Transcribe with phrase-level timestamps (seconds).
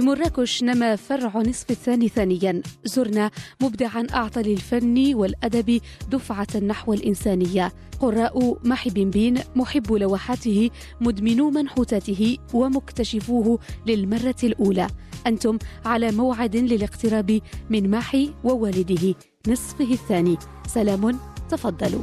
[0.00, 2.62] بمراكش نما فرع نصف الثاني ثانيا.
[2.84, 3.30] زرنا
[3.60, 5.80] مبدعا أعطى للفن والأدب
[6.10, 7.72] دفعة نحو الإنسانية.
[8.00, 10.70] قراء محي بن محب لوحاته
[11.00, 14.86] مدمنو منحوتاته ومكتشفوه للمرة الأولى.
[15.26, 19.14] أنتم على موعد للاقتراب من محي ووالده
[19.48, 20.36] نصفه الثاني.
[20.66, 21.18] سلام
[21.50, 22.02] تفضلوا.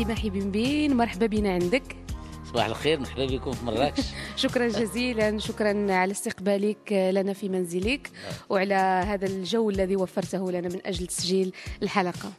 [0.00, 1.96] سي محي بن بين مرحبا بنا عندك.
[2.44, 4.02] صباح الخير مرحبا بكم في مراكش.
[4.36, 8.10] شكرا جزيلا شكرا على استقبالك لنا في منزلك
[8.48, 8.74] وعلى
[9.06, 12.32] هذا الجو الذي وفرته لنا من أجل تسجيل الحلقة.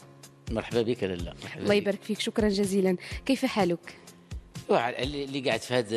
[0.51, 1.73] مرحبا بك مرحبا الله.
[1.73, 2.97] يبارك فيك شكرا جزيلا.
[3.25, 3.95] كيف حالك؟
[4.75, 5.87] اللي قاعد في هذه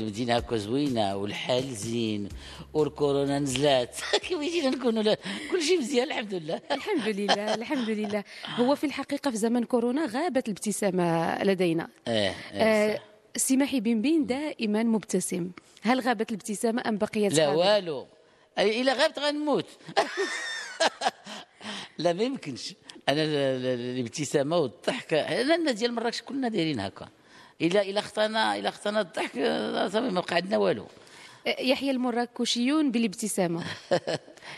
[0.00, 2.28] المدينة هكا زوينة والحال زين
[2.74, 3.96] والكورونا نزلات.
[4.28, 5.14] كيف يجينا نكونوا
[5.50, 6.60] كل شيء مزيان الحمد لله.
[6.72, 8.24] الحمد لله الحمد لله.
[8.56, 11.88] هو في الحقيقة في زمن كورونا غابت الابتسامة لدينا.
[12.08, 13.00] آه, آه آه
[13.36, 15.50] سي محي بن بين دائما مبتسم.
[15.82, 18.06] هل غابت الابتسامة أم بقيت لا؟ والو.
[18.58, 19.66] إلا غابت غنموت.
[21.98, 22.74] لا ما يمكنش.
[23.08, 27.08] أنا ال- ال- الابتسامة والضحك أنا ديال مراكش كلنا دايرين هكا.
[27.60, 29.32] الا إلا اختنا إلا اختنا الضحك
[29.92, 30.86] صافي ما بقى عندنا والو.
[31.46, 33.64] يحيى المراكشيون بالابتسامة.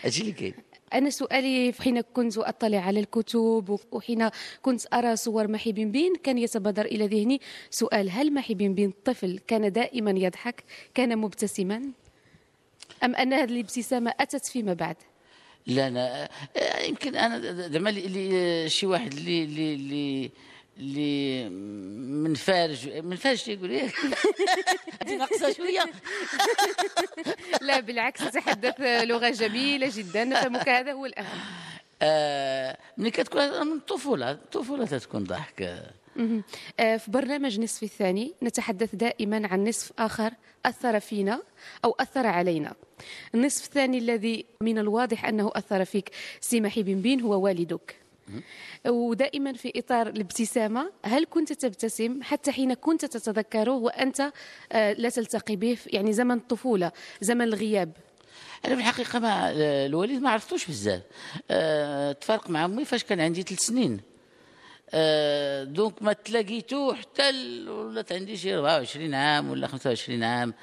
[0.02, 0.54] هادشي اللي كاين
[0.94, 4.28] أنا سؤالي حين كنت أطلع على الكتب وحين
[4.62, 8.92] كنت أرى صور محي بن بين كان يتبادر إلى ذهني سؤال هل محي بن بين
[9.04, 11.82] طفل كان دائما يضحك كان مبتسما؟
[13.04, 14.96] أم أن هذه الابتسامة أتت فيما بعد؟
[15.66, 15.88] لا
[16.56, 17.94] آه، يمكن أنا زعما
[18.68, 20.30] شي واحد اللي اللي
[20.78, 23.92] من فارج من فارج يقول إيه؟
[25.06, 25.84] دي ناقصة شوية.
[27.60, 31.40] لا بالعكس تتحدث لغة جميلة جدا نفهمك هذا هو الأهم.
[32.02, 35.62] آه، ملي كتكون من الطفوله الطفوله تتكون ضحك.
[36.80, 40.32] آه، في برنامج نصف الثاني نتحدث دائما عن نصف آخر
[40.66, 41.42] أثر فينا
[41.84, 42.74] أو أثر علينا.
[43.34, 48.05] النصف الثاني الذي من الواضح أنه أثر فيك سماحي بن بين هو والدك.
[48.86, 54.32] ودائما في إطار الابتسامة هل كنت تبتسم حتى حين كنت تتذكره وأنت
[54.72, 57.92] آه، لا تلتقي به يعني زمن الطفولة زمن الغياب؟
[58.64, 59.52] أنا في الحقيقة ما
[59.86, 61.02] الوالد ما عرفتوش بزاف.
[61.50, 64.00] آه، تفارق مع أمي فاش كان عندي ثلاث سنين.
[64.90, 67.30] آه، donc ما تلاقيتو حتى
[67.68, 70.54] ولات عندي شي 24 عام ولا 25 عام.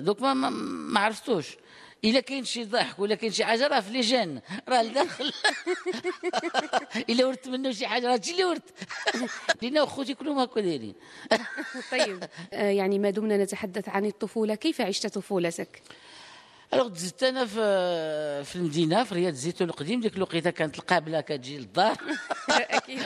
[0.00, 1.56] donc ما, ما عرفتوش.
[2.04, 5.32] إلا كاين شي ضحك ولا كاين شي حاجة راه في les gènes راه لداخل
[7.10, 8.62] إلا ورثت منه شي حاجة راه هادشي اللي ورث
[9.62, 10.94] لينا وخوتي كلهم هكا دايرين.
[11.90, 15.82] طيب آه، يعني ما دمنا نتحدث عن الطفولة كيف عشت طفولتك؟
[16.74, 21.58] alors دزت أنا في في المدينة في رياض الزيتون القديم ديك الوقيتة كانت القابلة كتجي
[21.58, 21.96] للدار.
[22.50, 22.98] أكيد.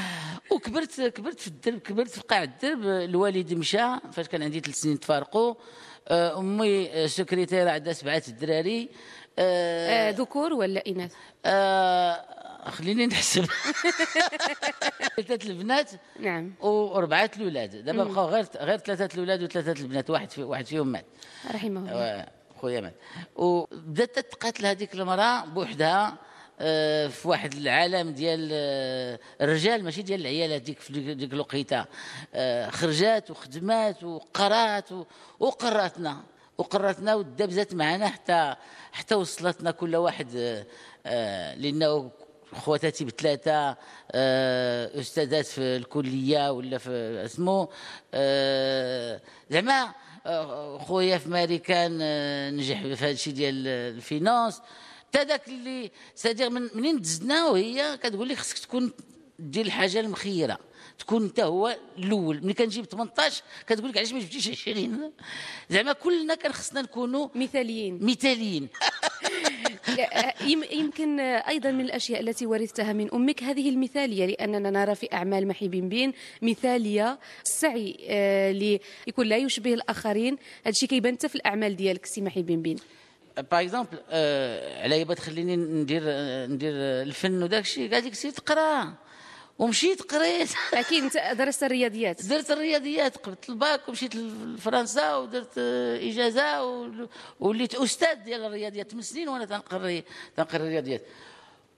[0.52, 2.84] وكبرت كبرت في الدرب كبرت في قاع الدرب.
[2.84, 5.54] الوالد مشى فاش كان عندي ثلاث سنين تفارقوا.
[6.08, 8.88] آه، أمي آه، سكرتيرة عندها سبعة الدراري
[9.38, 11.12] آه، آه، ذكور ولا إناث؟
[11.46, 12.24] آه،
[12.70, 13.44] خليني نحسب.
[15.26, 16.52] ثلاثة البنات نعم.
[16.60, 17.84] وأربعة الأولاد.
[17.84, 21.06] دابا بقاو غير غير ثلاثة الأولاد وثلاثة البنات واحد في واحد فيهم مات.
[21.54, 22.26] رحمه الله.
[22.64, 22.94] خويا مات
[23.36, 26.16] وبدات تتقاتل هذيك المرأة بوحدها
[26.60, 31.84] آه، في واحد العالم ديال آه، الرجال ماشي ديال العيالات ديك في ديك- الوقيتة.
[32.34, 34.88] آه، خرجات وخدمات وقرات
[35.40, 36.22] وقراتنا.
[36.58, 38.54] وقراتنا ودبزت معنا حتى
[38.92, 40.28] حتى وصلتنا كل واحد
[41.56, 42.10] لأنه
[42.54, 43.76] خواتاتي بثلاثة
[45.00, 47.68] أستاذات في الكلية ولا في اسمه
[48.14, 49.20] آه،
[49.50, 49.94] زعما
[50.78, 54.60] خويا في ماريكان آه، نجح في هذا الشيء ديال الفينانس.
[55.08, 58.92] حتى ذاك اللي سادير من منين دزنا وهي كتقول لك خصك تكون
[59.38, 60.58] دير الحاجة المخيرة.
[60.98, 62.40] تكون انت هو الأول.
[62.44, 65.12] ملي كنجيب 18 كتقول لك علاش ما جبتيش 20
[65.70, 67.98] زعما كلنا كان خصنا نكونوا مثاليين.
[68.04, 68.68] مثاليين.
[70.80, 73.42] يمكن أيضا من الأشياء التي ورثتها من أمك.
[73.42, 76.12] هذه المثالية لأننا نرى في أعمال محي بن بين
[76.42, 78.52] مثالية السعي آه،
[79.06, 80.36] ليكون لا يشبه الآخرين.
[80.62, 82.76] هذا الشيء كيبان في الأعمال ديالك سي ماحي بنبين.
[83.50, 83.98] par exemple
[84.82, 88.94] على يبا تخليني ندير آه، ندير آه، الفن وداك الشيء لك سير تقرأ.
[89.58, 90.48] ومشيت قريت.
[90.74, 92.26] أكيد أنت درست الرياضيات.
[92.26, 97.08] درت الرياضيات قبلت الباك ومشيت لفرنسا ودرت إجازة ول-
[97.40, 98.90] وليت أستاذ ديال الرياضيات.
[98.90, 100.04] ثمان سنين وأنا تنقري
[100.36, 101.02] تنقري الرياضيات.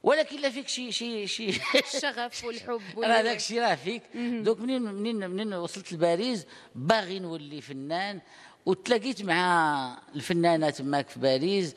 [0.02, 1.48] ولكن لا فيك شي شي شي
[1.94, 4.02] الشغف والحب راه داك الشيء راه فيك.
[4.14, 8.20] donc منين منين منين وصلت لباريس؟ باغي نولي فنان.
[8.66, 11.74] وتلاقيت مع الفنانه تماك في باريس.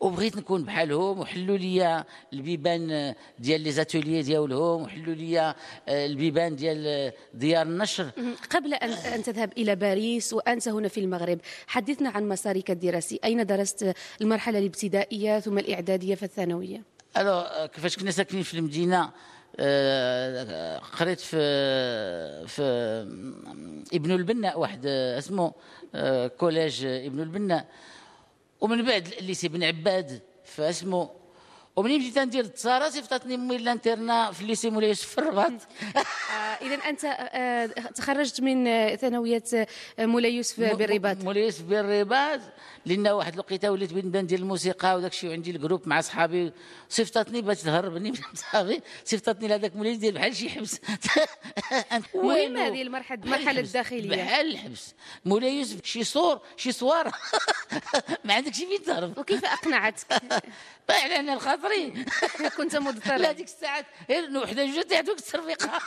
[0.00, 5.54] وبغيت نكون بحالهم وحلوا لي البيبان ديال لي زاتوليي ديالهم وحلوا لي آه،
[5.88, 8.10] البيبان ديال ديار النشر.
[8.50, 13.20] قبل أن تذهب إلى باريس وأنت هنا في المغرب حدثنا عن مسارك الدراسي.
[13.24, 16.82] أين درست المرحلة الابتدائية ثم الإعدادية فالثانوية؟
[17.16, 17.44] ألو
[17.74, 19.10] كيفاش كنا ساكنين في المدينة؟
[19.60, 21.36] آه، قريت في
[22.46, 22.62] في
[23.92, 25.52] ابن البناء واحد آه، اسمه
[25.94, 27.66] آه، collège ابن البناء
[28.60, 31.10] ومن بعد ال lycée بن عباد فاسمه
[31.76, 35.52] ومنين بديت ندير التصارى صيفطتني امي لل internat في ال lycée مولاي يوسف في الرباط
[36.62, 39.42] إذا أنت آه، تخرجت من آه، ثانوية
[39.98, 41.16] آه، مولاي يوسف بالرباط.
[41.24, 42.40] مولاي يوسف بالرباط
[42.86, 46.52] لأن واحد الوقيته وليت بغيت نبدا ندير الموسيقى وداك الشيء وعندي ال groupe مع صحابي
[46.88, 50.80] صيفطتني باش تهربني من صحابي صيفطتني لهذاك مولاي يدير بحال شي حبس.
[52.14, 52.60] والو.
[52.60, 53.58] هذه المرحلة الحبس.
[53.58, 54.94] الداخلية بحال الحبس
[55.24, 57.10] مولاي يوسف شي صور شي صوار
[58.24, 59.18] ما عندكش فين تهرب.
[59.18, 60.06] وكيف أقنعتك؟
[60.88, 62.04] بعد على خاطري
[62.56, 65.80] كنت لا مضطرا ديك الساعات غير وحده جوج تعدوك الترفيقة.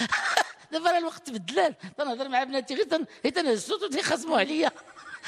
[0.72, 4.70] دابا راه الوقت تبدلان تنهضر مع بناتي غير غير تنهز الصوت وتيخصموا عليا.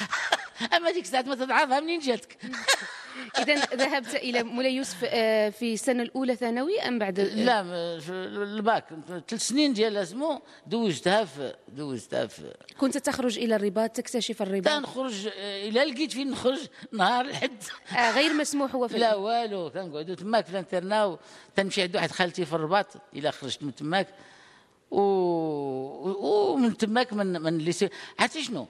[0.75, 2.37] أما ديك الساعات ما تتعرفها منين جاتك؟
[3.39, 7.61] إذا ذهبت إلى مولاي يوسف آه، في السنة الأولى ثانوي أم بعد؟ لا
[8.09, 8.85] الباك.
[9.27, 14.73] ثلاث سنين ديال اسمو دوزتها في دوزتها في كنت تخرج إلى الرباط تكتشف الرباط.
[14.73, 16.59] تنخرج آه، الا لقيت فين نخرج؟
[16.93, 17.63] نهار الحد
[17.97, 21.17] آه، غير مسموح هو في لا والو كنقعدوا تماك في ال internat
[21.55, 24.07] تنمشي عند واحد خالتي في الرباط إلا خرجت من تماك.
[24.91, 25.01] و...
[26.53, 28.67] ومن تماك من من ال lycée عرفتي شنو؟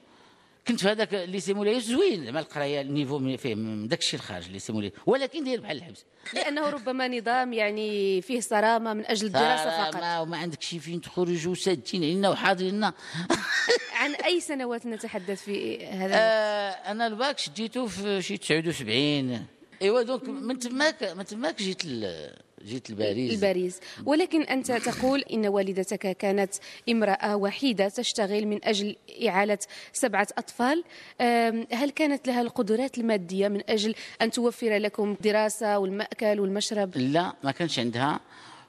[0.67, 4.19] كنت في هذاك ال lycée مولاي زوين زعما القرايه ال niveau فيه من داك الشيء
[4.19, 9.05] الخارج ال lycée مولاي ولكن داير بحال الحبس لأنه ربما نظام يعني فيه صرامة من
[9.05, 12.83] أجل الدراسة فقط ما وما عندك شي فين تخرج وسادين علينا وحاضرين
[14.01, 19.45] عن أي سنوات نتحدث في هذا؟ آه أنا الباك شديته في شي 79
[19.81, 21.83] إيوا donc من تماك من تماك جيت.
[22.65, 23.33] جيت لباريس.
[23.33, 26.53] الباريس ولكن أنت تقول إن والدتك كانت
[26.89, 28.95] امرأة وحيدة تشتغل من أجل
[29.27, 29.57] إعالة
[29.93, 30.83] سبعة أطفال.
[31.71, 37.51] هل كانت لها القدرات المادية من أجل أن توفر لكم دراسة والمأكل والمشرب؟ لا ما
[37.51, 38.19] كانش عندها.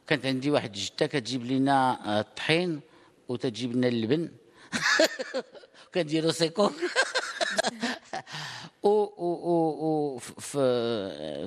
[0.06, 2.80] كانت عندي واحد جدة كتجيب لنا آه، الطحين
[3.28, 4.28] وتجيب لنا اللبن.
[5.94, 6.70] كنديرو سيكو
[8.82, 10.18] و و و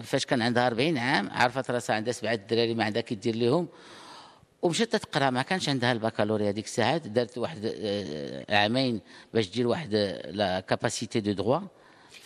[0.02, 3.68] فاش كان عندها 40 عام عرفت راسها عندها سبعه الدراري ما عندها كدير لهم
[4.62, 9.02] ومشات تقرا ما كانش عندها البكالوريا هذيك الساعات دارت واحد آه، عامين
[9.34, 9.96] باش دير واحد
[10.32, 11.60] la capacité de droit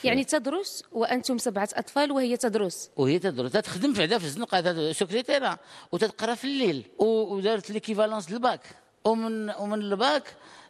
[0.03, 2.89] يعني تدرس وأنتم سبعة أطفال وهي تدرس.
[2.97, 5.59] وهي تدرس تخدم في في الزنقة سكرتيره
[5.91, 6.86] وتتقرا في الليل.
[7.00, 8.62] ودارت l'équivalence ال bac
[9.06, 10.24] ومن ومن الباك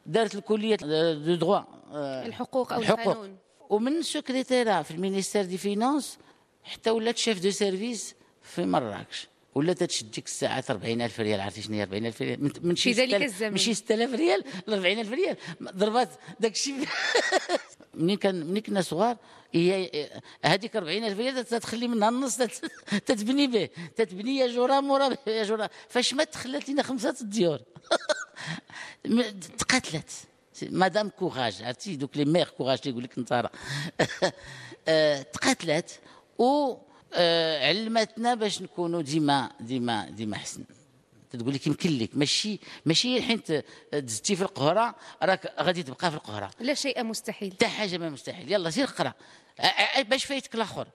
[0.05, 1.61] دارت الكلية de droit
[1.91, 3.07] آه، الحقوق أو الحقوق.
[3.07, 3.37] القانون.
[3.69, 6.17] ومن سكرتيرة في ال ministère des finances
[6.63, 9.27] حتى ولات chef de service في مراكش.
[9.55, 13.01] ولات تشد ديك الساعات 40000 ريال عرفتي شنو هي 40000 ريال؟ من- من شي في
[13.01, 13.51] ذلك 6000 الزمن.
[13.51, 15.37] من شي 6000 ريال ل 40000 ريال.
[15.63, 16.75] ضربات داك الشيء.
[17.93, 19.17] منين كان منين كنا صغار
[19.53, 20.09] هي
[20.45, 22.71] هذيك 40000 ريال تتخلي منها النص تت-
[23.05, 23.69] تتبني به.
[23.95, 25.69] تتبني ياجورة مورا ياجورة.
[25.89, 27.59] فاش مات خلات لنا خمسة الديور
[29.59, 30.11] تقاتلت
[30.63, 33.51] madame courage عرفتي دوك les mères courage تيقول لك انت راه
[34.87, 35.99] آه، تقاتلت
[36.39, 36.75] و
[37.61, 40.63] علمتنا باش نكونوا ديما ديما ديما حسن
[41.31, 46.17] تقول لك يمكن لك ماشي ماشي الحين ت- دزتي في القهره راك غادي تبقى في
[46.17, 49.13] القهره لا شيء مستحيل حتى حاجة ما مستحيل يلا سير اقرا
[50.01, 50.87] باش فايتك الآخر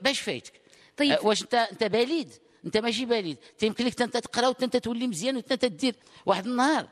[0.00, 0.52] باش فايتك
[0.96, 1.12] طيب.
[1.12, 2.32] آه، واش انت انت بليد.
[2.64, 3.36] انت ماشي بليد.
[3.52, 5.94] انت يمكن لك انت تقرا وانت تولي مزيان وانت تدير.
[6.26, 6.88] واحد النهار.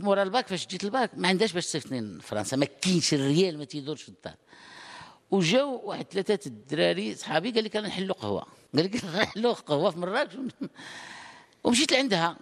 [0.00, 4.02] مورا الباك فاش جيت الباك ما عندهاش باش تصيفطني لفرنسا ما كاينش الريال ما تيدورش
[4.02, 4.34] في الدار
[5.30, 8.46] وجاو واحد ثلاثة الدراري صحابي قال لك أنا نحلوا قهوة.
[8.74, 10.34] قال لك نحلوا قهوة في مراكش.
[11.64, 12.36] ومشيت لعندها.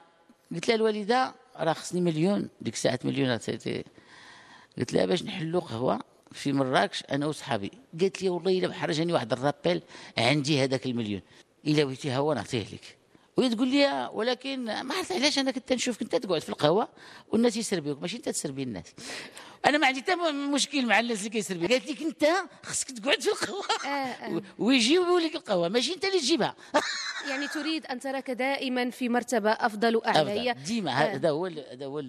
[0.55, 3.39] قلت لها الوالدة راه خصني مليون ديك الساعة مليون
[4.79, 6.01] قلت لها باش نحلوا قهوة
[6.33, 7.71] في مراكش أنا وصحابي.
[8.01, 9.83] قالت لي والله إلا خرج لي واحد ال rappel
[10.19, 11.21] عندي هذاك المليون.
[11.67, 13.02] إلا بغيتي هو نعطيه لك.
[13.37, 16.89] وهي تقول لي ولكن ما عرفت علاش أنا كنت نشوفك أنت تقعد في القهوة
[17.29, 18.95] والناس يسربيوك ماشي أنت تسربي الناس.
[19.67, 21.67] أنا ما عندي حتى مشكل مع الناس اللي كيسربي.
[21.67, 22.27] قالت لك أنت
[22.63, 23.65] خصك تقعد في القهوة.
[23.87, 24.43] آه، آه.
[24.59, 25.69] ويجيبوا لك القهوة.
[25.69, 26.57] ماشي أنت اللي تجيبها.
[27.31, 29.09] يعني تريد أن تراك دائما في
[29.97, 30.31] وأعلى.
[30.31, 30.63] هي أبدا.
[30.63, 30.95] ديما آه.
[31.15, 32.01] هذا هو هذا هو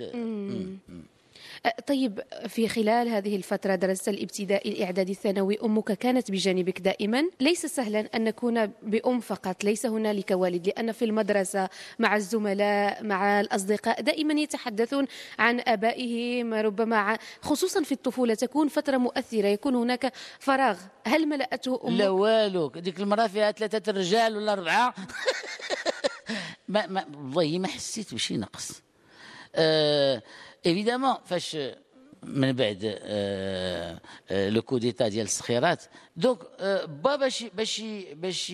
[1.88, 7.24] طيب في خلال هذه الفترة درست الابتدائي الإعدادي الثانوي أمك كانت بجانبك دائما.
[7.39, 13.39] ليس سهلا أن نكون بأم فقط ليس هنالك والد لأن في المدرسة مع الزملاء مع
[13.39, 15.05] الأصدقاء دائما يتحدثون
[15.39, 20.77] عن آبائهم ربما خصوصا في الطفولة تكون فترة مؤثرة يكون هناك فراغ.
[21.08, 24.93] هل ملأته أمك؟ لا والو ديك المراه فيها ثلاثة رجال ولا اربعه
[26.67, 27.05] ما ما
[27.36, 28.82] والله ما حسيت بشي نقص.
[29.55, 30.22] آه
[30.66, 31.58] évidemment فاش
[32.24, 33.00] من بعد
[34.32, 35.84] le coup d'état ديال الصخيرات
[36.18, 37.84] donc آه با باش باش
[38.15, 38.50] باش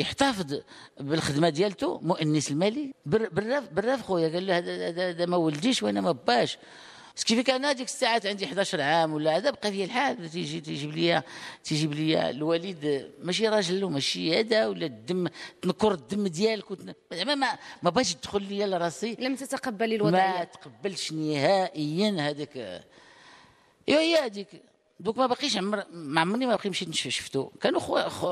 [0.00, 0.60] يحتفظ
[1.00, 2.92] بالخدمة ديالته مؤنس المالي.
[3.06, 4.58] بالراف بالراف خويا قال له
[5.10, 6.58] هذا ما ولديش وأنا ما باش
[7.24, 10.30] كيف أنا ديك الساعات عندي 11 عام ولا هذا بقى فيا الحال.
[10.30, 11.22] تيجي تيجيب لي
[11.64, 15.28] تيجيب لي الوالد ماشي راجل ماشي هذا ولا الدم
[15.62, 16.64] تنكر الدم ديالك
[17.12, 19.16] زعما ما ما باش تدخل لي لراسي.
[19.18, 20.38] لم تتقبلي الوضعية.
[20.38, 22.84] ما تقبلتش نهائيا هذاك.
[23.88, 24.48] هي هذيك.
[25.00, 27.48] دوك ما باقيش عمر ما عمرني ما باقي مشيت شفتو.
[27.60, 27.80] كانوا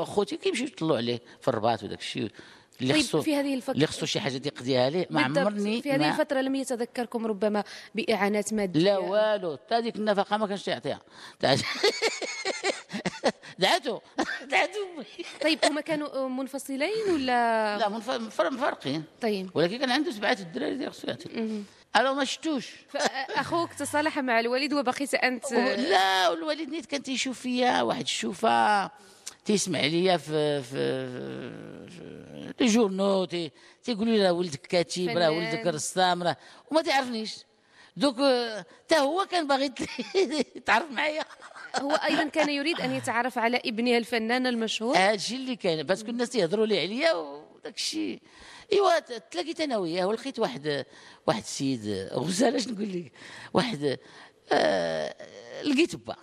[0.04, 2.30] خوتي كيمشيو يطلعوا عليه في الرباط وداك الشيء.
[2.80, 5.22] اللي طيب خصو في هذه الفترة اللي خصو شي حاجة يقضيها ليه ما.
[5.22, 8.80] عمرني في هذه ما الفترة لم يتذكركم ربما بإعانات مادية.
[8.80, 11.00] لا والو حتى هذيك النفقة ما كانش يعطيها.
[13.58, 14.00] دعته.
[14.52, 14.88] دعته.
[15.42, 19.04] طيب هما كانوا منفصلين ولا؟ لا منف- مفر- مفارقين.
[19.22, 19.50] طيب.
[19.54, 21.62] ولكن كان عنده سبعة الدراري اللي خصو يعطي.
[21.96, 22.70] أنا ما شفتوش.
[23.36, 28.90] أخوك تصالح مع الوالد وبقيت أنت لا والوالد نيت كان تيشوف فيا واحد الشوفة.
[29.48, 33.50] تيسمع ليا في في les journaux تي
[33.82, 35.30] تيقولوا لي راه ولدك كاتب راه.
[35.30, 36.36] ولدك رسام راه
[36.70, 37.36] وما تعرفنيش.
[37.96, 39.72] donc حتى هو كان باغي
[40.56, 41.24] يتعرف معايا.
[41.80, 44.96] هو أيضا كان يريد أن يتعرف على ابنه الفنان المشهور.
[44.96, 48.20] هذا الشيء اللي كاين parce que الناس تيهضروا لي عليا وداك الشيء.
[48.72, 50.84] إيوا تلاقيت أنا وياه ولقيت واحد
[51.26, 53.12] واحد السيد غزال اش نقول لك؟
[53.54, 53.98] واحد
[54.52, 55.14] آه
[55.62, 56.16] لقيت با.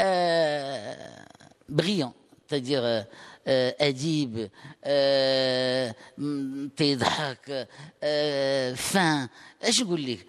[0.00, 1.26] آه
[1.68, 2.12] بغيون
[2.48, 3.06] تدير آه
[3.80, 4.50] اديب
[4.84, 7.68] آه م- تيضحك
[8.02, 9.28] آه فان
[9.62, 10.26] اش نقول لك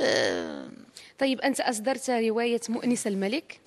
[0.00, 0.68] آه
[1.18, 3.60] طيب أنت أصدرت رواية مؤنس الملك؟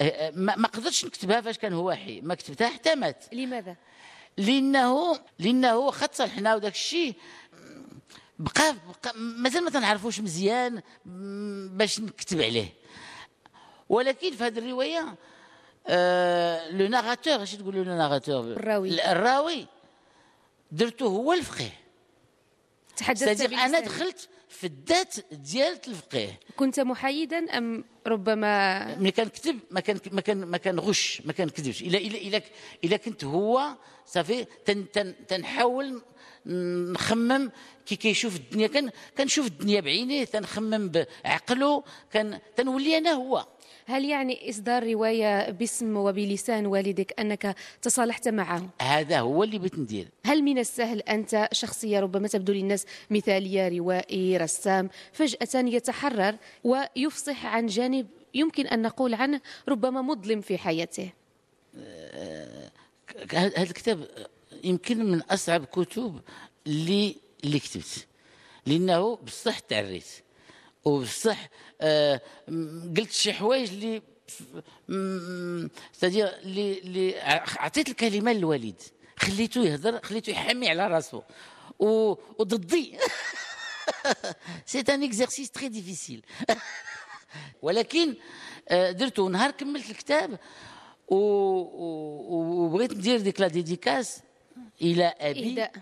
[0.00, 3.24] آه، ما ما قدرتش نكتبها فاش كان هو حي ما كتبتها حتى مات.
[3.32, 3.76] لماذا؟
[4.38, 7.14] لأنه لأنه خاطر حنا وداك الشيء.
[8.38, 10.82] بقى, بقى مازال ما تنعرفوش مزيان
[11.76, 12.68] باش نكتب عليه.
[13.88, 15.14] ولكن في هذه الرواية
[15.86, 19.10] آه لو ناراتور اش تقولوا لو ناراتور الراوي.
[19.12, 19.66] الراوي
[20.72, 21.72] درته هو الفقيه
[22.96, 23.80] تحدثت أنا.
[23.80, 30.44] دخلت في الذات ديال الفقيه كنت محايدا أم ربما ملي كنكتب ما كان ما كان
[30.44, 32.42] ما كنغش ما كنكذبش إلا إلا إلا
[32.84, 33.76] إلا كنت هو
[34.06, 36.02] صافي تن تن تنحاول
[36.46, 37.50] نخمم
[37.86, 40.92] كي كيشوف الدنيا كان كنشوف الدنيا بعينيه تنخمم
[41.24, 43.46] بعقله كان تنولي أنا هو.
[43.86, 50.08] هل يعني إصدار رواية باسم وبلسان والدك أنك تصالحت معه؟ هذا هو اللي بغيت ندير.
[50.24, 57.66] هل من السهل أنت شخصية ربما تبدو للناس مثالية روائي رسام فجأة يتحرر ويفصح عن
[57.66, 61.12] جانب يمكن أن نقول عنه ربما مظلم في حياته؟
[63.32, 64.08] هذا الكتاب
[64.64, 66.20] يمكن من أصعب الكتب
[66.66, 68.06] اللي اللي كتبت.
[68.66, 70.06] لأنه بصح تعريت.
[70.84, 71.48] وبصح
[71.80, 72.20] آه
[72.96, 74.02] قلت شي حوايج اللي
[75.92, 77.20] سادير اللي اللي
[77.58, 78.82] عطيت الكلمة للوالد
[79.16, 81.22] خليته يهضر خليته يحمي على راسه
[81.78, 82.98] وضدي.
[84.66, 86.22] c'est un exercice très difficile
[87.62, 88.14] ولكن
[88.68, 90.38] آه، درته نهار كملت الكتاب.
[91.08, 94.20] وبغيت ندير ديك la dédicace.
[94.82, 95.50] إلى أبي.
[95.50, 95.72] إهداء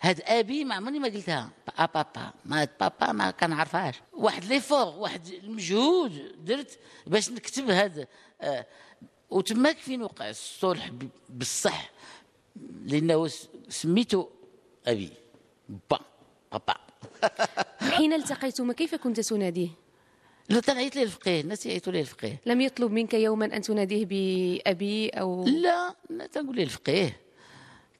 [0.00, 1.50] هاد أبي ما عمرني ما قلتها.
[1.78, 3.94] با بابا ما هاد بابا ما كنعرفهاش.
[4.12, 8.06] واحد l'effort واحد المجهود درت باش نكتب هذا
[8.40, 8.66] آه
[9.30, 10.90] وتماك فين وقع الصلح
[11.28, 11.90] بالصح
[12.84, 13.30] لأنه
[13.68, 14.30] سميته
[14.86, 15.10] أبي.
[15.90, 16.00] با
[16.52, 16.74] بابا
[17.96, 19.68] حين التقيتما كيف كنت تناديه؟
[20.50, 22.40] لو تنعيط ليه الفقيه الناس يعيطوا ليه الفقيه.
[22.46, 27.20] لم يطلب منك يوما أن تناديه بأبي أو؟ لا لا تنقول ليه الفقيه.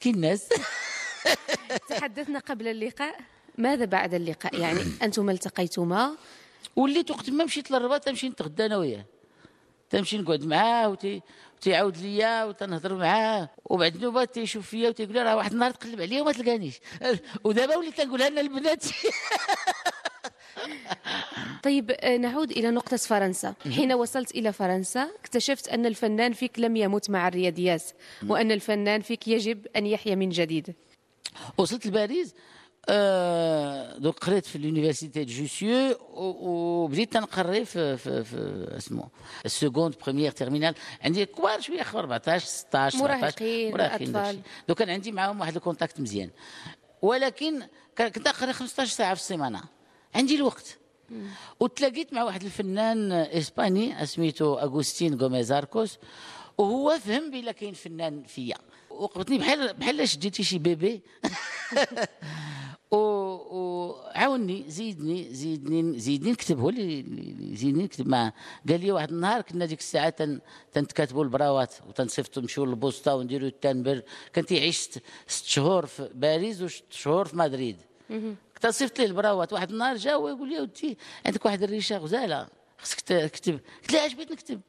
[0.04, 0.48] كي الناس.
[1.88, 3.20] تحدثنا قبل اللقاء.
[3.58, 6.16] ماذا بعد اللقاء؟ يعني أنتما التقيتما.
[6.76, 9.04] وليت وقت ما مشيت للرباط تمشي نتغدى أنا وياه.
[9.90, 11.22] تمشي نقعد معاه وتي
[11.56, 13.48] وتيعاود ليا وتنهضر معاه.
[13.64, 16.80] وبعد نوبة تيشوف فيا وتيقول لي راه واحد النهار تقلب عليا وما تلقانيش.
[17.44, 18.84] ودابا وليت تنقولها لنا البنات.
[21.62, 23.54] طيب آه، نعود إلى نقطة فرنسا.
[23.74, 27.82] حين وصلت إلى فرنسا اكتشفت أن الفنان فيك لم يمت مع الرياضيات
[28.28, 30.74] وأن الفنان فيك يجب أن يحيا من جديد.
[31.58, 32.34] وصلت لباريس
[32.88, 39.08] آه، donc قريت في l'université de Jussieu وبديت تنقري في في في اسمه
[39.44, 40.74] ال seconde première terminale.
[41.02, 43.76] عندي كبار شوية اخر 14 16 مراهقين،.
[43.76, 44.38] داكشي.
[44.68, 46.30] donc كان عندي معاهم واحد ال contact مزيان.
[47.02, 47.62] ولكن
[47.98, 49.62] كنت اقرا 15 ساعة في السيمانة.
[50.14, 50.78] عندي الوقت.
[51.60, 55.98] وتلاقيت مع واحد الفنان إسباني سميتو أغوستين غوميز أركوس
[56.58, 58.56] وهو فهم بلا كاين فنان فيا.
[58.90, 61.02] وقفتني بحال بحال شديتي شي bébé.
[62.90, 68.32] وعاوني زيدني زيدني زيدني نكتب هو اللي زيدني نكتب معاه.
[68.68, 70.40] قال لي واحد النهار كنا ديك الساعة تن
[70.72, 74.02] تنتكاتبوا البراوات وتنصيفطوا نمشيو للبوسطة ونديروا التنبر.
[74.32, 77.76] كان تيعيش ست ست شهور في باريس وست شهور في مدريد.
[78.64, 83.00] كنت صيفط ليه البراوات واحد النهار جا ويقول لي ودي عندك واحد الريشة غزالة خصك
[83.00, 84.60] تكتب قلت له اش بغيت نكتب.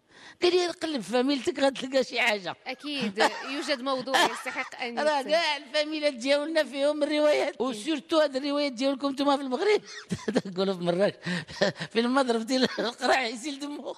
[0.44, 2.56] قال لي قلب فاميلتك غتلقى شي حاجة.
[2.68, 5.22] أكيد يوجد موضوع يستحق أن راه.
[5.22, 7.62] كاع الفاميلات ديالنا فيهم الروايات.
[7.62, 9.82] وسيرتو هاد الروايات ديالكم نتوما في المغرب.
[10.56, 11.16] تقولوا في مراكش.
[11.94, 13.96] في المضرب ديال القراع يسيل دمو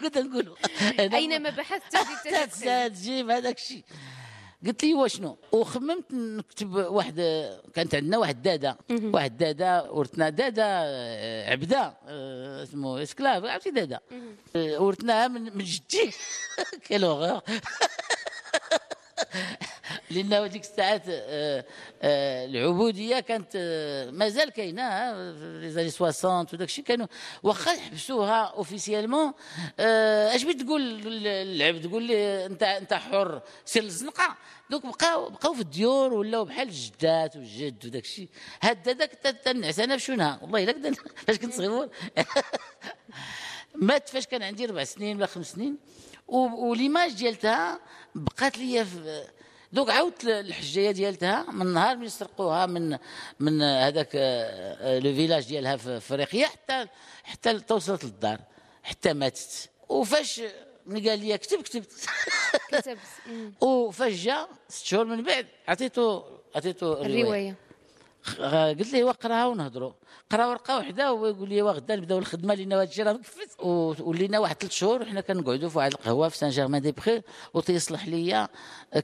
[0.00, 0.56] كنت نقولوا.
[0.98, 2.90] أينما بحثت تجد.
[2.90, 3.84] تجيب هذاك الشيء.
[4.66, 7.14] قلت لي واشنو؟ وخممت نكتب واحد
[7.74, 14.00] كانت عندنا واحد داده واحد داده ورثنا داده آه، عبده آه، اسمه اسكلاف عرفتي داده
[14.56, 16.10] آه، ورثناها من جدي.
[16.88, 17.40] كيل هوغور
[20.10, 21.64] لأنه ديك الساعات آه،
[22.02, 25.12] آه، العبودية كانت آه، مازال كاينة
[25.60, 26.84] لي زاني 60 وداك الشيء.
[26.84, 27.06] كانوا
[27.42, 29.32] واخا يحبسوها اوفيسيالمون
[29.78, 33.42] اش بغيت تقول للعبد؟ تقول لي انت انت حر.
[33.64, 34.36] سير للزنقه
[34.70, 38.28] دوك بقاو بقاو في الديور ولاو بحال الجدات والجد وداك الشيء.
[38.62, 39.10] هاد داك
[39.44, 39.78] تنعس.
[39.78, 40.94] أنا بشونها والله إلا
[41.26, 41.88] فاش كنت صغير.
[43.74, 45.76] مات فاش كان عندي ربع سنين ولا خمس سنين.
[46.28, 47.80] وليماج ديالتها
[48.14, 49.24] بقات لي في
[49.72, 52.98] دوك عاودت الحجية ديالتها من نهار من سرقوها من
[53.40, 56.86] من هذاك آه، آه، لو فيلاج ديالها في افريقيا حتى
[57.24, 58.38] حتى توصلت للدار
[58.82, 59.70] حتى ماتت.
[59.88, 60.40] وفاش
[60.86, 62.06] ملي قال لي كتب كتبت.
[62.68, 62.98] كتبت.
[63.64, 66.24] وفاش جا ست شهور من بعد عطيته
[66.54, 67.54] عطيته الرواية.
[68.78, 69.92] قلت له وقراها ونهضروا
[70.30, 74.38] قرا ورقة وحدة ويقول لي غدا نبداو الخدمه لأن هذا الشيء راه مكفت و- ولينا
[74.38, 77.22] واحد ثلاث شهور وحنا كنقعدوا في واحد القهوة في سان جيرمان دي بخي
[77.54, 78.48] وتيصلح ليا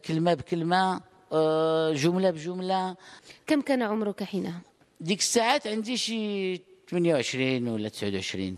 [0.07, 1.01] كلمة بكلمة
[1.33, 2.97] آه، جملة بجملة.
[3.47, 4.61] كم كان عمرك حينها؟
[5.01, 6.57] ديك الساعات عندي شي
[6.91, 8.57] 28 ولا 29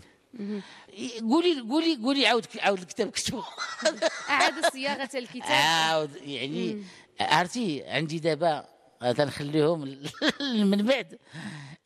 [1.29, 3.43] قولي قولي قولي عاود عاود الكتاب كتبه.
[4.29, 5.43] أعاد صياغة الكتاب.
[5.51, 6.83] عاود يعني
[7.19, 8.65] عرفتي عندي دابا
[9.01, 9.81] تنخليهم
[10.69, 11.19] من بعد.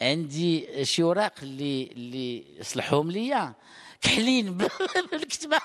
[0.02, 3.54] عندي شي وراق اللي اللي صلحهم ليا.
[4.02, 4.58] كحلين
[5.12, 5.58] بالكتبة.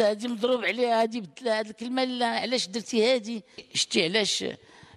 [0.00, 3.42] هادي مضروب عليها هادي بدلها هاد الكلمة لا علاش درتي هادي؟
[3.74, 4.44] شتي علاش؟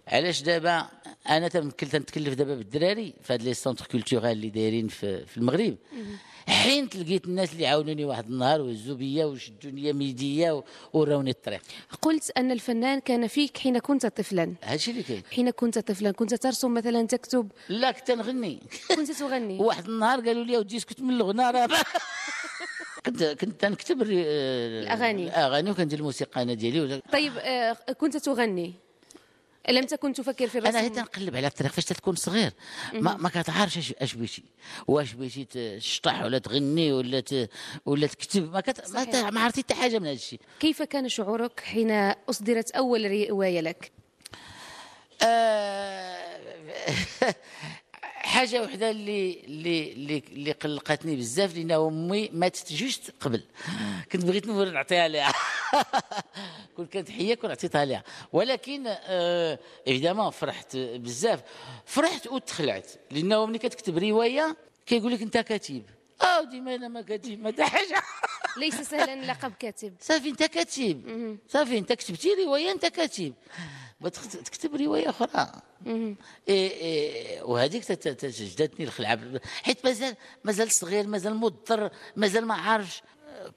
[0.08, 0.90] علاش دابا؟
[1.30, 5.78] أنا تنكل تنتكلف دابا بالدراري في هاد les centres culturels اللي دايرين في, في المغرب.
[6.48, 11.62] حين تلقيت الناس اللي عاونوني واحد النهار وهزوا بيا وشدوني يميديه و- وراوني الطريق.
[12.02, 14.54] قلت أن الفنان كان فيك حين كنت طفلا.
[14.64, 15.24] هادشي اللي كاين.
[15.32, 17.52] حين كنت طفلا كنت ترسم مثلا تكتب.
[17.70, 18.60] لا كنت نغني
[18.96, 19.60] كنت تغني.
[19.64, 21.70] واحد النهار قالوا لي ودي اسكت من الغنى راه.
[23.06, 25.24] كنت كنت نكتب الأغاني.
[25.28, 28.74] الأغاني وكندير الموسيقى أنا ديالي طيب آه، كنت تغني.
[29.70, 30.78] لم تكن تفكر في الرسم.
[30.78, 32.52] أنا هي تنقلب على الطريق فاش تكون صغير.
[32.94, 34.44] ما, ما كتعرفش اش بغيتي.
[34.88, 37.50] واش بغيتي تشطح ولا تغني ولا ت...
[37.86, 38.52] ولا تكتب.
[38.52, 38.92] ما كت...
[38.92, 39.16] ما, ت...
[39.16, 40.40] ما عرفتي حتى حاجة من هذا الشيء.
[40.60, 41.92] كيف كان شعورك حين
[42.30, 43.92] أصدرت أول رواية لك؟
[45.24, 46.42] آه،
[48.42, 53.44] حاجة وحدة اللي اللي اللي, اللي قلقتني بزاف لأن أمي ماتت جوست قبل.
[54.12, 55.34] كنت بغيت نور نعطيها لها
[56.78, 61.40] كنت كانت حيه كنت عطيتها لها ولكن آه إيفيدامون فرحت بزاف.
[61.86, 62.88] فرحت وتخلعت.
[63.12, 65.84] لأنه ملي كتكتب رواية كيقول لك أنت كاتب.
[66.22, 68.04] آه ديما أنا ما كاتب ما حاجة.
[68.58, 69.94] ليس سهلا لقب كاتب.
[70.00, 71.38] صافي أنت كاتب.
[71.50, 73.34] صافي أنت كتبتي رواية أنت كاتب.
[74.10, 75.52] تكتب رواية أخرى.
[75.88, 76.12] إيه
[76.48, 79.20] إيه وهذيك تجدتني الخلعه
[79.64, 83.04] حيت مازال مازال صغير مازال مضطر مازال ما عارفش.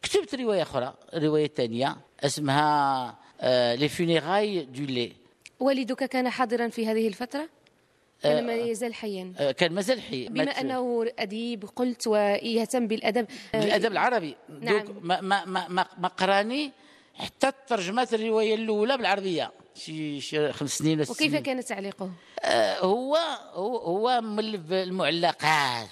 [0.02, 5.12] كتبت رواية أخرى رواية ثانية اسمها آه، Les Funérailles du lait
[5.60, 7.48] والدك كان حاضرا في هذه الفترة؟
[8.22, 9.32] كان ما يزال حيا.
[9.38, 13.26] آه، كان مازال حي بما أنه أديب قلت ويهتم بالأدب.
[13.54, 14.36] آه، بالأدب العربي.
[14.60, 14.84] نعم.
[15.02, 16.72] ما ما ما, ما قراني
[17.14, 19.52] حتى ترجمات الرواية الأولى بالعربية.
[19.74, 21.42] شي شي خمس سنين وكيف سنين.
[21.42, 22.10] كان تعليقه؟
[22.42, 23.16] آه، هو
[23.52, 25.88] هو هو مولف المعلقات.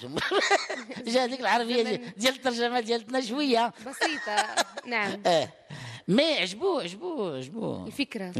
[1.07, 3.73] جا هذيك العربية ديال- الترجمة ديالتنا شوية.
[3.87, 4.55] بسيطة.
[4.87, 5.21] نعم.
[5.25, 5.49] آه.
[6.07, 8.31] مي عجبوه عجبوه عجبوه الفكرة.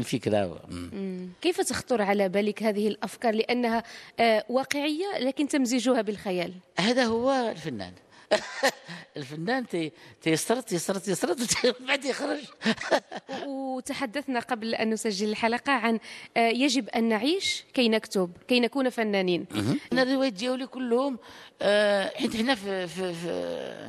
[0.68, 0.90] مم.
[0.92, 1.28] مم.
[1.42, 3.82] كيف تخطر على بالك هذه الأفكار؟ لأنها
[4.20, 6.52] آه، واقعية لكن تمزجها بالخيال.
[6.78, 7.92] هذا هو الفنان.
[9.16, 9.92] الفنان تي-
[10.22, 11.40] تيسرد تيسرد تيسرد
[11.80, 12.40] وبعد يخرج.
[13.46, 15.98] وتحدثنا قبل أن نسجل الحلقة عن
[16.36, 19.46] آه، يجب أن نعيش كي نكتب كي نكون فنانين.
[19.92, 21.18] أنا الروايات ديالي كلهم
[21.62, 23.88] آه، حيت هنا في في في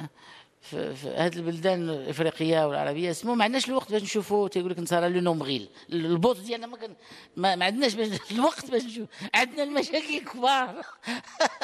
[0.62, 5.10] في, في هذه البلدان الإفريقية والعربية اسمه ما عندناش الوقت باش نشوفوا تيقول لك نصرى
[5.10, 5.70] le nombril.
[5.90, 6.78] البوط ديالنا ما
[7.38, 9.08] ما, ما عندناش باش الوقت باش نشوف.
[9.36, 10.86] عندنا المشاكل كبار.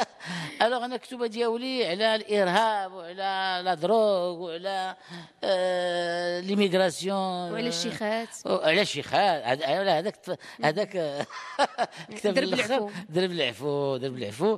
[0.61, 4.95] alors أنا الكتوبه ديالي على الإرهاب وعلى la drogue وعلى
[5.43, 7.51] آه l'immigration.
[7.51, 8.27] وعلى الشيخات.
[8.45, 9.43] على الشيخات.
[9.61, 10.89] هذاك هذاك
[12.15, 12.53] كتاب درب.
[12.53, 12.89] العفو.
[13.09, 14.57] درب العفو درب العفو.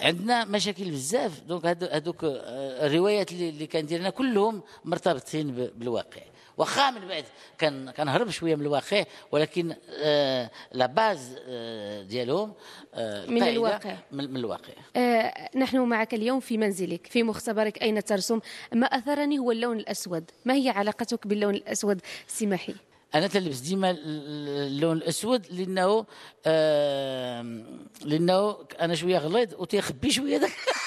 [0.00, 1.40] عندنا مشاكل بزاف.
[1.40, 6.29] donc هذوك آه، الروايات اللي كنديرنا كلهم مرتبطين بالواقع.
[6.56, 7.24] واخا من بعد.
[7.58, 12.52] كان كنهرب شوية من الواقع ولكن آه la base آه ديالهم
[12.94, 13.96] آه من الواقع.
[14.12, 14.72] من, من الواقع.
[14.96, 18.40] آه، نحن معك اليوم في منزلك في مختبرك أين ترسم.
[18.72, 22.74] ما أثرني هو اللون الأسود؟ ما هي علاقتك باللون الأسود؟ سماحي
[23.14, 26.06] أنا تلبس ديما ال- ال- اللون الأسود لأنه
[26.46, 27.62] آه
[28.04, 30.36] لأنه أنا شوية غليظ وتيخبي شوية.
[30.38, 30.50] داك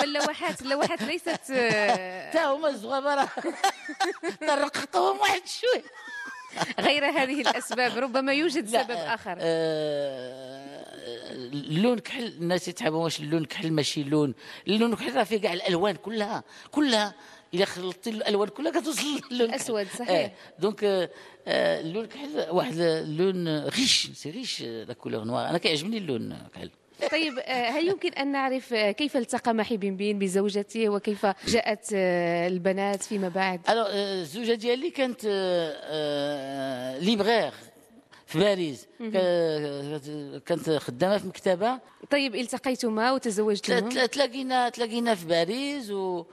[0.00, 3.28] واللوحات اللوحات ليست آه، حتى هما الزغبره
[4.48, 5.84] طرقتهم واحد شوية.
[6.80, 9.36] غير هذه الأسباب ربما يوجد سبب آخر.
[9.40, 10.84] آه،
[11.52, 14.34] اللون كحل الناس يتعبوا واش اللون كحل ماشي لون؟
[14.68, 17.14] اللون كحل راه فيه كاع الألوان كلها كلها.
[17.54, 19.98] إلا خلطتي الألوان كلها كتوصل للون الأسود، كحل.
[19.98, 20.10] صحيح.
[20.10, 21.10] آه، donc آه،
[21.46, 26.70] آه، اللون كحل واحد اللون riche c'est riche la couleur noire أنا كيعجبني اللون كحل.
[27.12, 31.86] طيب آه، هل يمكن أن نعرف آه، كيف التقى محي بن بين بزوجته وكيف جاءت
[31.94, 35.24] آه، البنات فيما بعد؟ alors الزوجه ديالي كانت
[37.00, 37.52] libraire
[38.26, 38.86] في باريس.
[39.12, 41.78] كا- كانت خدامة في مكتبة.
[42.10, 46.24] طيب التقيتما وتزوجتما؟ تلا- تلاقينا تلاقينا في باريس و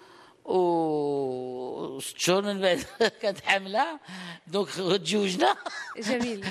[0.45, 2.79] و ست شهور من بعد
[3.21, 3.99] كانت حامله
[4.47, 5.55] donc تزوجنا.
[5.97, 6.45] جميل.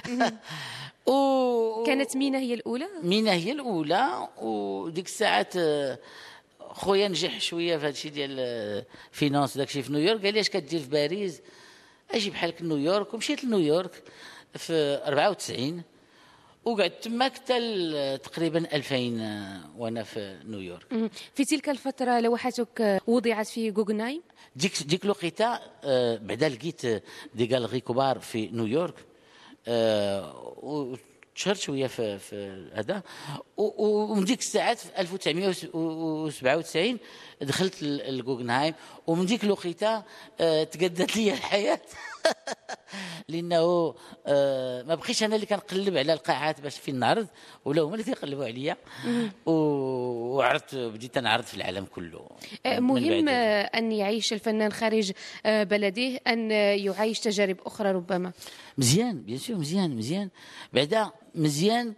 [1.09, 4.28] و كانت مينا هي الأولى؟ مينا هي الأولى.
[4.42, 5.98] وديك الساعات آه،
[6.61, 10.24] خويا نجح شوية في هادشي ديال آه، finance داكشي في نيويورك.
[10.24, 11.40] قال لي اش كدير في باريس؟
[12.11, 13.14] أجي بحالك نيويورك.
[13.14, 14.02] ومشيت لنيويورك
[14.54, 15.83] في 94
[16.64, 18.96] وقعدت تما حتى ل- تقريبا 2000
[19.79, 21.11] وأنا في نيويورك.
[21.35, 24.22] في تلك الفترة لوحاتك آه، وضعت في جوجنهايم
[24.57, 27.03] ديك ديك الوقيته آه، بعدا لقيت آه،
[27.35, 28.94] des galeries كبار في نيويورك
[29.68, 33.03] آه، وتشهرت شوية في في هذا.
[33.57, 36.98] ومن ديك الساعات في 1997
[37.42, 38.74] دخلت لجوجنهايم
[39.07, 40.03] ومن ديك الوقيته
[40.40, 41.81] آه، تقدت لي الحياة.
[43.28, 43.94] لأنه
[44.26, 47.26] آه، ما بقيتش أنا اللي كنقلب على القاعات باش فين نعرض
[47.64, 48.76] ولا هما اللي تيقلبوا عليا.
[49.46, 52.28] وعرضت بديت نعرض في العالم كله.
[52.66, 53.28] آه، مهم.
[53.28, 55.12] آه، أن يعيش الفنان خارج
[55.46, 58.32] بلده آه، يعيش تجارب أخرى ربما.
[58.78, 60.30] مزيان bien sûr مزيان مزيان.
[60.72, 61.94] بعدا مزيان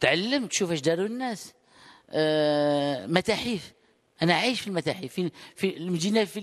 [0.00, 1.52] تعلم تشوف اش داروا الناس.
[3.08, 3.72] متاحف.
[4.22, 6.40] أنا عايش في المتاحف في في المدينة في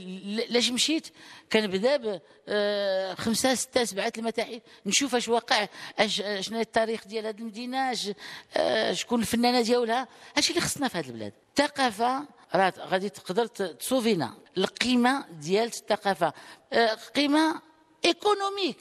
[0.49, 1.07] لاش مشيت؟
[1.51, 4.61] كنبدا ب آه، خمسة ستة سبعة المتاحف.
[4.85, 5.67] نشوف أش واقع
[5.99, 8.11] أش شنو التاريخ ديال هذه المدينة أش
[8.57, 10.07] آه، شكون الفنانة ديالها.
[10.35, 11.33] هادشي اللي خصنا في هذه البلاد.
[11.49, 16.33] الثقافة راه غادي تقدر ت- تصوفينا القيمة ديال الثقافة.
[16.73, 17.61] آه، قيمة
[18.05, 18.77] économique.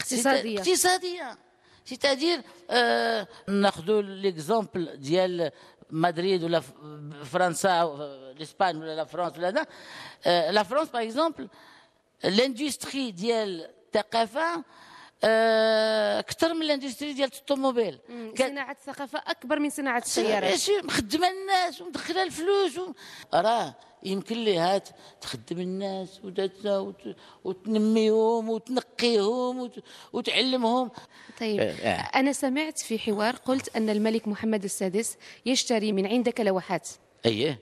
[0.00, 0.58] اقتصادية.
[0.58, 1.38] اقتصادية.
[1.84, 2.40] c'est-à-dire
[3.48, 5.50] ناخذوا l'exemple ديال
[5.90, 6.72] مدريد ولا ف-
[7.24, 7.96] فرنسا أو
[8.36, 9.66] الاسبان ولا la France ولا هذا
[10.26, 11.48] آه la France par exemple
[12.24, 14.64] l'industrie ديال الثقافه
[15.24, 17.98] آه، أكثر من l'industrie ديال الطوموبيل
[18.36, 20.50] كان- صناعة الثقافة أكبر من صناعة السيارات.
[20.50, 22.92] ماشي مخدمه الناس ومدخلة الفلوس و...
[23.34, 23.74] راه.
[24.06, 29.72] يمكن لها ت- تخدم الناس وت- وت- وتنميهم وتنقيهم وت...
[30.12, 30.90] وتعلمهم.
[31.40, 32.18] طيب آه، آه.
[32.18, 35.16] أنا سمعت في حوار قلت أن الملك محمد السادس
[35.46, 36.88] يشتري من عندك لوحات.
[37.26, 37.58] اييه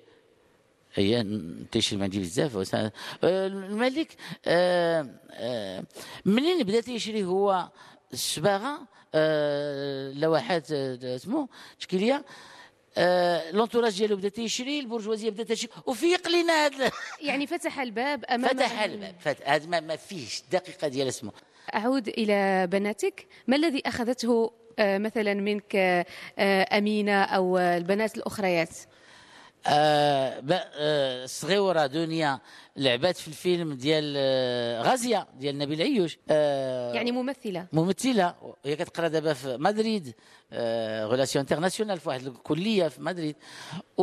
[0.98, 2.74] اييه نتيشي ما عندي بزاف.
[2.74, 2.92] آه،
[3.24, 4.16] الملك
[6.24, 7.68] منين بدا تيشري هو
[8.12, 8.78] الصباغة؟
[10.14, 12.24] لوحات اسمه تشكيليه
[12.96, 16.90] آه، لونتوراج ديالو بدا تيشري البرجوازيه بدات تشري وفيق لينا هذا
[17.28, 19.14] يعني فتح الباب أمام فتح الباب.
[19.20, 21.32] فتح هذا ما, ما فيهش دقيقة ديال اسمه.
[21.74, 23.26] أعود إلى بناتك.
[23.46, 26.06] ما الذي أخذته آه، مثلا منك آه،
[26.38, 28.68] آه، أمينة أو آه، البنات الأخريات؟
[29.66, 32.38] آه آه، الصغيوره دنيا
[32.76, 36.18] لعبات في الفيلم ديال آه، غازية ديال نبيل عيوش.
[36.30, 37.66] آه يعني ممثلة.
[37.72, 38.34] ممثلة.
[38.64, 40.14] هي كتقرا دابا في مدريد
[41.04, 43.36] relations internationales في واحد الكلية في مدريد.
[43.98, 44.02] و...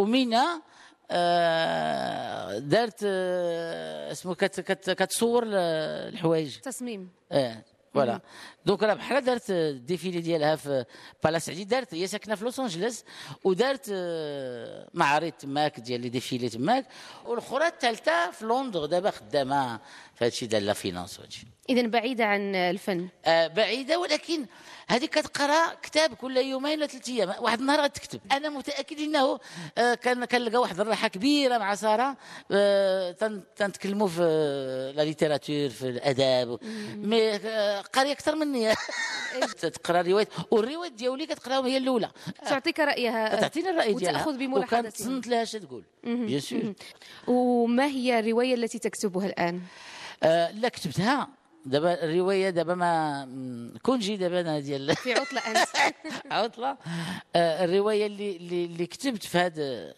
[0.00, 0.62] ومينا
[1.10, 4.60] آه دارت آه اسمه كت...
[4.60, 4.90] كت...
[4.90, 6.58] كتصور الحوايج.
[6.58, 7.08] تصميم.
[7.32, 8.20] آه voilà.
[8.68, 10.84] donc راه بحال دارت ال défilé ديالها في
[11.24, 13.04] palace السعدي دارت هي ساكنه في لوس انجلوس
[13.44, 16.86] ودارت آه، معارض تماك ديال les défilés تماك
[17.26, 19.76] والاخرى الثالثه في لندن دابا خدامه
[20.14, 23.08] في هادشي ديال la finance وهادشي اذا بعيدة عن الفن.
[23.24, 24.46] آه، بعيدة ولكن
[24.88, 28.20] هذيك كتقرا كتاب كل يومين ولا ثلاث أيام واحد النهار غتكتب.
[28.32, 29.38] أنا متأكد إنه
[29.78, 32.16] آه، كان كنلقى واحد الراحة كبيرة مع سارة
[32.52, 36.58] آه، تن- تنتكلموا في آه، la littérature في الاداب
[36.96, 38.57] mais آه، قاريه أكثر مني
[39.60, 42.10] تقرا روايات والروايات ديالي كتقراهم هي الأولى.
[42.46, 43.40] تعطيك رأيها.
[43.40, 44.10] تعطيني الرأي ديالها.
[44.12, 45.82] وتأخذ وكانت بملاحظتها تصنت لها اش تقول.
[46.04, 46.74] bien sûr
[47.26, 49.60] وما هي الرواية التي تكتبها الآن؟
[50.22, 51.28] آه، لا كتبتها.
[51.66, 55.94] دابا الرواية دابا en congé دابا أنا ديال في عطلة أنت.
[56.30, 56.76] عطلة.
[57.36, 59.94] آه، الرواية اللي اللي, كتبت في هذا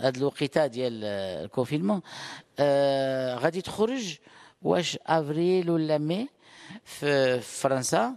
[0.00, 2.00] هذا الوقيتة ديال آه، ال confinement
[2.58, 4.16] آه، غادي تخرج
[4.64, 6.28] واش افريل ولا مي
[6.84, 8.16] في فرنسا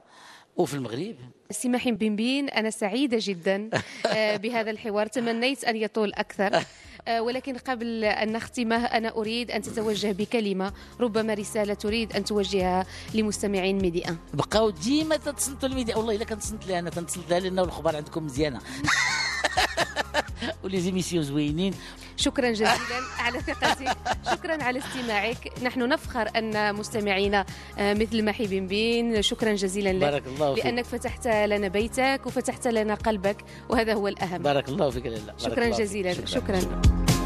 [0.57, 1.15] وفي المغرب؟
[1.51, 3.69] سي ماحي بنبين أنا سعيدة جدا
[4.05, 6.63] آه، بهذا الحوار تمنيت أن يطول أكثر
[7.07, 12.85] آه، ولكن قبل أن نختمه أنا أريد أن تتوجه بكلمة ربما رسالة تريد أن توجهها
[13.13, 17.63] لمستمعين ميدي أن بقاو ديما تتصنتوا الميديا والله إلا كنتصنت لها أنا تنتصنت لها لأنه
[17.63, 18.59] الاخبار عندكم مزيانه
[20.63, 21.73] و les émissions زوينين.
[22.17, 22.71] شكرا جزيلا
[23.19, 23.97] على ثقتك.
[24.31, 25.51] شكرا على استماعك.
[25.63, 27.45] نحن نفخر أن مستمعينا
[27.77, 30.01] آه، مثل محي بنبين شكرا جزيلا لك.
[30.01, 30.65] بارك الله فيك.
[30.65, 33.37] لأنك فتحت لنا بيتك وفتحت لنا قلبك
[33.69, 34.41] وهذا هو الأهم.
[34.41, 35.85] بارك الله فيك لاله بارك شكرا الله فيك.
[35.85, 36.13] جزيلا.
[36.13, 36.59] شكرا.
[36.59, 37.16] شكرا.